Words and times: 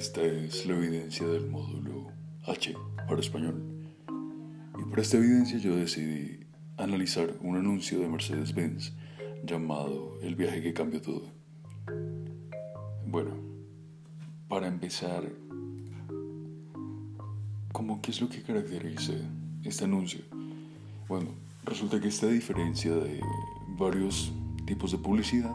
Esta 0.00 0.22
es 0.22 0.64
la 0.64 0.76
evidencia 0.76 1.26
del 1.26 1.50
módulo 1.50 2.06
H 2.46 2.74
para 3.06 3.20
español. 3.20 3.62
Y 4.78 4.88
para 4.88 5.02
esta 5.02 5.18
evidencia 5.18 5.58
yo 5.58 5.76
decidí 5.76 6.40
analizar 6.78 7.36
un 7.42 7.56
anuncio 7.56 8.00
de 8.00 8.08
Mercedes-Benz 8.08 8.94
llamado 9.44 10.18
El 10.22 10.36
viaje 10.36 10.62
que 10.62 10.72
cambió 10.72 11.02
todo. 11.02 11.30
Bueno, 13.06 13.32
para 14.48 14.68
empezar, 14.68 15.22
¿cómo 17.70 18.00
qué 18.00 18.10
es 18.10 18.22
lo 18.22 18.30
que 18.30 18.40
caracteriza 18.40 19.12
este 19.64 19.84
anuncio? 19.84 20.22
Bueno, 21.08 21.28
resulta 21.64 22.00
que 22.00 22.08
esta 22.08 22.26
diferencia 22.26 22.94
de 22.94 23.20
varios 23.76 24.32
tipos 24.64 24.92
de 24.92 24.96
publicidad, 24.96 25.54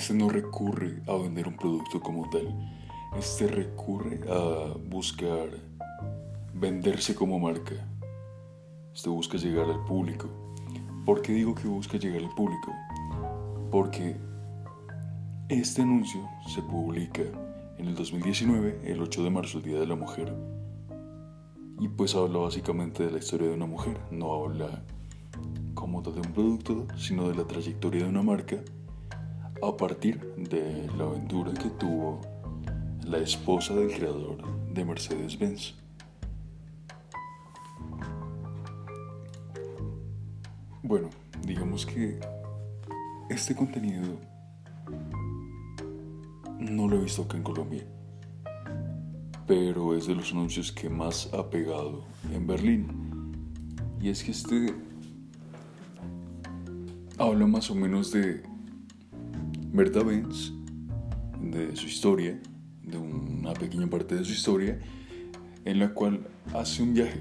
este 0.00 0.14
no 0.14 0.30
recurre 0.30 1.02
a 1.06 1.12
vender 1.12 1.46
un 1.46 1.58
producto 1.58 2.00
como 2.00 2.26
tal, 2.30 2.48
este 3.18 3.46
recurre 3.46 4.22
a 4.30 4.72
buscar 4.88 5.50
venderse 6.54 7.14
como 7.14 7.38
marca, 7.38 7.74
este 8.94 9.10
busca 9.10 9.36
llegar 9.36 9.68
al 9.68 9.84
público. 9.84 10.26
¿Por 11.04 11.20
qué 11.20 11.34
digo 11.34 11.54
que 11.54 11.68
busca 11.68 11.98
llegar 11.98 12.22
al 12.22 12.34
público? 12.34 12.72
Porque 13.70 14.16
este 15.50 15.82
anuncio 15.82 16.26
se 16.48 16.62
publica 16.62 17.20
en 17.76 17.86
el 17.86 17.94
2019, 17.94 18.80
el 18.90 19.02
8 19.02 19.22
de 19.22 19.30
marzo, 19.30 19.58
el 19.58 19.64
Día 19.64 19.80
de 19.80 19.86
la 19.86 19.96
Mujer. 19.96 20.34
Y 21.78 21.88
pues 21.88 22.14
habla 22.14 22.38
básicamente 22.38 23.04
de 23.04 23.10
la 23.10 23.18
historia 23.18 23.48
de 23.48 23.54
una 23.54 23.66
mujer, 23.66 24.00
no 24.10 24.32
habla 24.32 24.82
como 25.74 26.00
de 26.00 26.20
un 26.20 26.32
producto, 26.32 26.86
sino 26.96 27.28
de 27.28 27.34
la 27.34 27.46
trayectoria 27.46 28.04
de 28.04 28.08
una 28.08 28.22
marca 28.22 28.56
a 29.62 29.76
partir 29.76 30.20
de 30.36 30.88
la 30.96 31.04
aventura 31.04 31.52
que 31.52 31.68
tuvo 31.70 32.20
la 33.04 33.18
esposa 33.18 33.74
del 33.74 33.92
creador 33.92 34.38
de 34.72 34.84
Mercedes-Benz. 34.84 35.74
Bueno, 40.82 41.10
digamos 41.46 41.84
que 41.84 42.18
este 43.28 43.54
contenido 43.54 44.18
no 46.58 46.88
lo 46.88 46.96
he 46.96 47.02
visto 47.02 47.22
acá 47.22 47.36
en 47.36 47.42
Colombia, 47.42 47.84
pero 49.46 49.94
es 49.94 50.06
de 50.06 50.14
los 50.14 50.32
anuncios 50.32 50.72
que 50.72 50.88
más 50.88 51.28
ha 51.34 51.50
pegado 51.50 52.04
en 52.32 52.46
Berlín. 52.46 52.86
Y 54.00 54.08
es 54.08 54.24
que 54.24 54.30
este 54.30 54.74
habla 57.18 57.46
más 57.46 57.70
o 57.70 57.74
menos 57.74 58.10
de 58.10 58.49
Berta 59.72 60.02
Benz, 60.02 60.52
de 61.40 61.76
su 61.76 61.86
historia, 61.86 62.40
de 62.82 62.98
una 62.98 63.52
pequeña 63.54 63.86
parte 63.86 64.16
de 64.16 64.24
su 64.24 64.32
historia, 64.32 64.80
en 65.64 65.78
la 65.78 65.94
cual 65.94 66.26
hace 66.52 66.82
un 66.82 66.92
viaje. 66.92 67.20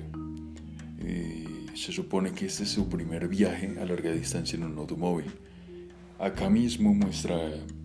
Y 0.98 1.78
se 1.78 1.92
supone 1.92 2.32
que 2.32 2.48
este 2.48 2.64
es 2.64 2.70
su 2.70 2.90
primer 2.90 3.28
viaje 3.28 3.78
a 3.80 3.86
larga 3.86 4.12
distancia 4.12 4.58
en 4.58 4.64
un 4.64 4.80
automóvil. 4.80 5.32
Acá 6.18 6.50
mismo 6.50 6.92
muestra 6.94 7.38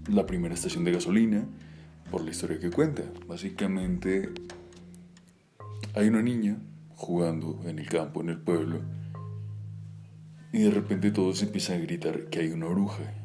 la 0.09 0.25
primera 0.25 0.55
estación 0.55 0.85
de 0.85 0.93
gasolina 0.93 1.45
por 2.11 2.25
la 2.25 2.31
historia 2.31 2.59
que 2.59 2.71
cuenta. 2.71 3.03
Básicamente 3.29 4.31
hay 5.95 6.09
una 6.09 6.23
niña 6.23 6.57
jugando 6.95 7.61
en 7.67 7.79
el 7.79 7.87
campo, 7.87 8.23
en 8.23 8.31
el 8.31 8.41
pueblo, 8.41 8.81
y 10.55 10.61
de 10.61 10.71
repente 10.71 11.11
todos 11.11 11.43
empiezan 11.43 11.77
a 11.77 11.83
gritar 11.83 12.31
que 12.31 12.41
hay 12.41 12.49
una 12.49 12.67
bruja. 12.67 13.24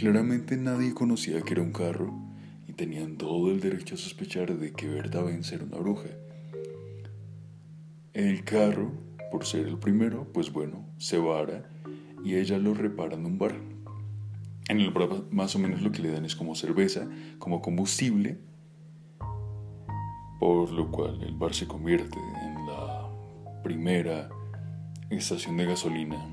Claramente 0.00 0.56
nadie 0.56 0.94
conocía 0.94 1.42
que 1.42 1.52
era 1.52 1.62
un 1.62 1.72
carro 1.72 2.14
y 2.66 2.72
tenían 2.72 3.18
todo 3.18 3.50
el 3.50 3.60
derecho 3.60 3.96
a 3.96 3.98
sospechar 3.98 4.56
de 4.56 4.72
que 4.72 4.88
Berta 4.88 5.20
Benz 5.20 5.52
una 5.52 5.76
bruja. 5.76 6.08
El 8.14 8.42
carro, 8.42 8.92
por 9.30 9.44
ser 9.44 9.66
el 9.66 9.76
primero, 9.76 10.26
pues 10.32 10.50
bueno, 10.54 10.86
se 10.96 11.18
vara 11.18 11.68
y 12.24 12.36
ella 12.36 12.56
lo 12.56 12.72
repara 12.72 13.14
en 13.14 13.26
un 13.26 13.36
bar. 13.36 13.54
En 14.70 14.80
el 14.80 14.90
bar 14.90 15.24
más 15.30 15.54
o 15.54 15.58
menos 15.58 15.82
lo 15.82 15.92
que 15.92 16.00
le 16.00 16.10
dan 16.10 16.24
es 16.24 16.34
como 16.34 16.54
cerveza, 16.54 17.06
como 17.38 17.60
combustible, 17.60 18.38
por 20.38 20.70
lo 20.70 20.90
cual 20.90 21.22
el 21.22 21.34
bar 21.34 21.52
se 21.52 21.66
convierte 21.66 22.18
en 22.18 22.66
la 22.66 23.06
primera 23.62 24.30
estación 25.10 25.58
de 25.58 25.66
gasolina 25.66 26.26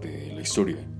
de 0.00 0.32
la 0.32 0.40
historia. 0.40 0.93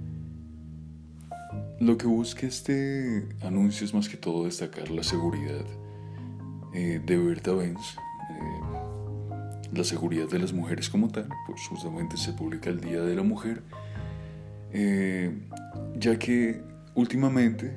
Lo 1.85 1.99
que 1.99 2.07
busca 2.07 2.47
este 2.47 3.29
anuncio 3.43 3.85
es 3.85 3.93
más 3.93 4.09
que 4.09 4.17
todo 4.17 4.47
destacar 4.47 4.91
la 4.91 5.03
seguridad 5.03 5.67
eh, 6.73 6.99
de 7.05 7.19
Berta 7.19 7.53
Benz, 7.53 7.99
eh, 8.31 9.71
la 9.71 9.85
seguridad 9.85 10.27
de 10.27 10.39
las 10.39 10.55
mujeres 10.55 10.89
como 10.89 11.11
tal, 11.11 11.29
pues 11.47 11.61
justamente 11.69 12.17
se 12.17 12.33
publica 12.33 12.71
el 12.71 12.81
Día 12.81 13.03
de 13.03 13.15
la 13.15 13.23
Mujer, 13.23 13.63
eh, 14.73 15.31
ya 15.99 16.19
que 16.19 16.63
últimamente 16.95 17.77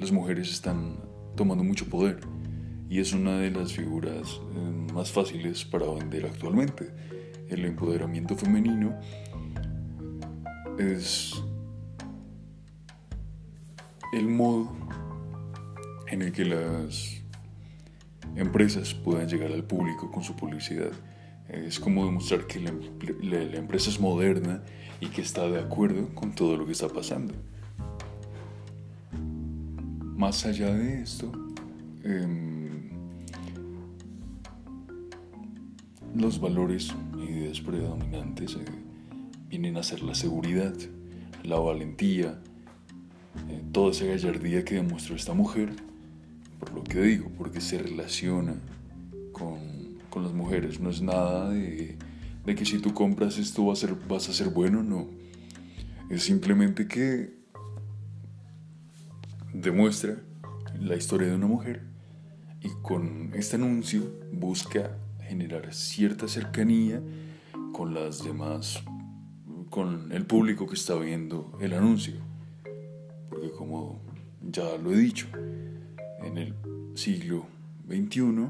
las 0.00 0.10
mujeres 0.10 0.50
están 0.50 0.96
tomando 1.36 1.62
mucho 1.62 1.88
poder 1.88 2.18
y 2.90 2.98
es 2.98 3.12
una 3.12 3.38
de 3.38 3.52
las 3.52 3.72
figuras 3.72 4.40
más 4.92 5.12
fáciles 5.12 5.64
para 5.64 5.86
vender 5.86 6.26
actualmente. 6.26 6.90
El 7.48 7.66
empoderamiento 7.66 8.36
femenino 8.36 8.98
es 10.76 11.40
el 14.12 14.28
modo 14.28 14.70
en 16.06 16.22
el 16.22 16.32
que 16.32 16.44
las 16.44 17.22
empresas 18.36 18.94
puedan 18.94 19.28
llegar 19.28 19.50
al 19.52 19.64
público 19.64 20.10
con 20.10 20.22
su 20.22 20.36
publicidad. 20.36 20.92
Es 21.48 21.80
como 21.80 22.04
demostrar 22.04 22.46
que 22.46 22.60
la, 22.60 22.70
empresa 23.56 23.90
es 23.90 23.98
moderna 24.00 24.62
y 25.00 25.08
que 25.08 25.22
está 25.22 25.48
de 25.48 25.60
acuerdo 25.60 26.14
con 26.14 26.34
todo 26.34 26.56
lo 26.56 26.66
que 26.66 26.72
está 26.72 26.88
pasando. 26.88 27.34
Más 30.16 30.46
allá 30.46 30.72
de 30.72 31.02
esto, 31.02 31.32
em, 32.04 32.90
los 36.14 36.40
valores 36.40 36.94
predominantes 37.64 38.54
eh, 38.54 38.64
vienen 39.48 39.76
a 39.76 39.82
ser 39.82 40.02
la 40.02 40.14
seguridad, 40.14 40.74
la 41.42 41.58
valentía, 41.58 42.40
eh, 43.48 43.62
toda 43.72 43.90
esa 43.90 44.04
gallardía 44.04 44.64
que 44.64 44.76
demostró 44.76 45.16
esta 45.16 45.34
mujer, 45.34 45.70
por 46.60 46.72
lo 46.72 46.84
que 46.84 47.00
digo, 47.00 47.30
porque 47.36 47.60
se 47.60 47.78
relaciona 47.78 48.54
con, 49.32 49.58
con 50.10 50.22
las 50.22 50.32
mujeres. 50.32 50.80
No 50.80 50.90
es 50.90 51.02
nada 51.02 51.50
de, 51.50 51.96
de, 52.44 52.54
que 52.54 52.64
si 52.64 52.78
tú 52.78 52.94
compras 52.94 53.38
esto 53.38 53.66
vas 53.66 53.82
a, 53.82 53.88
ser, 53.88 53.96
vas 54.08 54.28
a 54.28 54.32
ser 54.32 54.48
bueno, 54.48 54.82
no. 54.82 55.08
Es 56.10 56.24
simplemente 56.24 56.86
que 56.86 57.34
demuestra 59.52 60.18
la 60.78 60.96
historia 60.96 61.28
de 61.28 61.34
una 61.34 61.46
mujer 61.46 61.82
y 62.60 62.68
con 62.82 63.30
este 63.34 63.56
anuncio 63.56 64.02
busca 64.32 64.96
generar 65.20 65.72
cierta 65.74 66.28
cercanía 66.28 67.00
con 67.72 67.94
las 67.94 68.22
demás, 68.22 68.82
con 69.70 70.12
el 70.12 70.26
público 70.26 70.66
que 70.66 70.74
está 70.74 70.94
viendo 70.94 71.56
el 71.60 71.72
anuncio. 71.72 72.31
Como 73.56 74.00
ya 74.40 74.76
lo 74.76 74.92
he 74.92 74.96
dicho, 74.96 75.26
en 76.22 76.38
el 76.38 76.54
siglo 76.94 77.46
XXI 77.86 78.48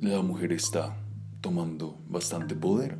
la 0.00 0.22
mujer 0.22 0.52
está 0.52 0.96
tomando 1.40 1.98
bastante 2.08 2.54
poder 2.54 2.98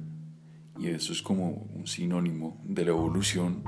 y 0.78 0.88
eso 0.88 1.12
es 1.12 1.22
como 1.22 1.68
un 1.74 1.86
sinónimo 1.86 2.60
de 2.64 2.84
la 2.84 2.90
evolución. 2.90 3.62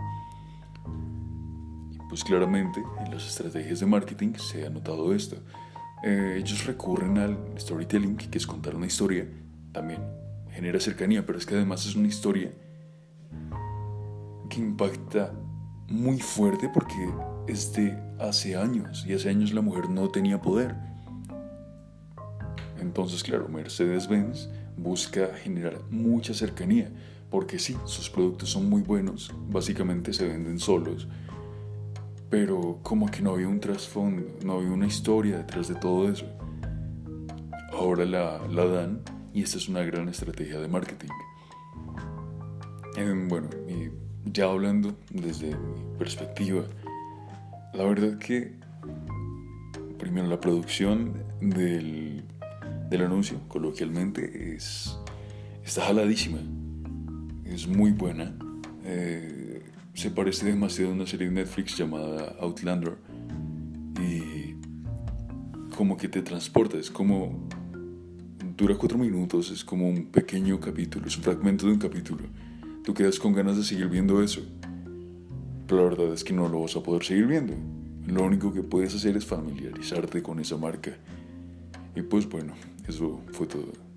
Pues 2.09 2.25
claramente 2.25 2.83
en 3.05 3.11
las 3.11 3.27
estrategias 3.27 3.81
de 3.81 3.87
marketing 3.87 4.35
se 4.37 4.67
ha 4.67 4.71
notado 4.71 5.15
esto. 5.15 5.37
Eh, 6.05 6.37
ellos 6.39 6.67
recurren 6.67 7.19
al 7.19 7.39
storytelling, 7.59 8.17
que 8.17 8.37
es 8.37 8.47
contar 8.47 8.75
una 8.75 8.87
historia, 8.87 9.29
también 9.73 10.03
genera 10.51 10.81
cercanía, 10.81 11.25
pero 11.25 11.39
es 11.39 11.47
que 11.47 11.55
además 11.55 11.87
es 11.87 11.97
una 11.97 12.09
historia 12.09 12.51
que 14.51 14.61
impacta 14.61 15.33
muy 15.89 16.19
fuerte 16.19 16.71
porque 16.73 17.11
es 17.47 17.73
de 17.73 17.99
hace 18.19 18.57
años 18.57 19.05
y 19.07 19.15
hace 19.15 19.29
años 19.29 19.53
la 19.53 19.61
mujer 19.61 19.91
no 19.91 20.09
tenía 20.09 20.41
poder. 20.41 20.75
Entonces, 22.81 23.23
claro, 23.23 23.49
Mercedes-Benz 23.49 24.49
busca 24.77 25.29
generar 25.35 25.81
mucha 25.91 26.35
cercanía 26.35 26.91
porque 27.31 27.59
sí, 27.59 27.77
sus 27.87 28.11
productos 28.11 28.51
son 28.51 28.69
muy 28.69 28.83
buenos, 28.83 29.33
básicamente 29.49 30.13
se 30.13 30.29
venden 30.29 30.59
solos, 30.59 31.09
pero 32.29 32.79
como 32.83 33.11
que 33.11 33.23
no 33.23 33.33
había 33.33 33.49
un 33.49 33.59
trasfondo, 33.59 34.23
no 34.45 34.55
había 34.59 34.71
una 34.71 34.87
historia 34.87 35.39
detrás 35.39 35.69
de 35.69 35.75
todo 35.77 36.11
eso. 36.11 36.27
Ahora 37.73 38.05
la, 38.05 38.47
la 38.49 38.67
dan 38.67 39.01
y 39.33 39.43
esta 39.43 39.57
es 39.57 39.69
una 39.69 39.83
gran 39.83 40.09
estrategia 40.11 40.61
de 40.61 40.69
marketing. 40.69 41.09
Eh, 42.97 43.27
bueno, 43.29 43.49
ya 44.33 44.47
hablando 44.47 44.97
desde 45.11 45.49
mi 45.57 45.99
perspectiva, 45.99 46.65
la 47.75 47.85
verdad 47.85 48.19
que 48.19 48.55
primero 49.99 50.27
la 50.27 50.41
producción 50.41 51.15
del, 51.41 52.25
del 52.91 53.03
anuncio, 53.03 53.41
coloquialmente, 53.49 54.55
es, 54.55 54.99
está 55.65 55.83
jaladísima. 55.87 56.39
Es 57.45 57.67
muy 57.69 57.93
buena. 57.93 58.35
Eh, 58.85 59.63
se 59.95 60.11
parece 60.11 60.47
demasiado 60.47 60.93
a 60.93 60.95
una 60.95 61.07
serie 61.07 61.29
de 61.29 61.35
Netflix 61.35 61.77
llamada 61.77 62.35
Outlander. 62.41 62.97
Y 64.01 64.57
como 65.77 65.97
que 65.97 66.09
te 66.09 66.23
transporta, 66.23 66.79
es 66.79 66.91
como... 66.91 67.49
Dura 68.57 68.77
cuatro 68.77 68.99
minutos, 68.99 69.51
es 69.51 69.65
como 69.65 69.89
un 69.89 70.07
pequeño 70.07 70.61
capítulo, 70.61 71.07
es 71.07 71.17
un 71.17 71.23
fragmento 71.23 71.67
de 71.67 71.73
un 71.73 71.79
capítulo. 71.79 72.25
Tú 72.85 72.95
quedas 72.95 73.19
con 73.19 73.33
ganas 73.33 73.57
de 73.57 73.63
seguir 73.63 73.89
viendo 73.89 74.23
eso. 74.23 74.41
Pero 75.69 75.85
la 75.85 75.91
verdad 75.91 76.15
es 76.15 76.25
que 76.25 76.33
no 76.33 76.49
lo 76.49 76.63
vas 76.63 76.77
a 76.77 76.83
poder 76.83 77.05
seguir 77.05 77.27
viendo. 77.27 77.55
Lo 78.07 78.25
único 78.25 78.53
que 78.53 78.63
puedes 78.63 78.95
hacer 78.95 79.17
es 79.17 79.25
familiarizarte 79.25 80.23
con 80.23 80.41
esa 80.41 80.57
marca. 80.57 80.97
Y 81.95 82.03
pues 82.03 82.29
bueno, 82.29 82.55
eso 82.89 83.21
fue 83.33 83.47
todo. 83.47 83.92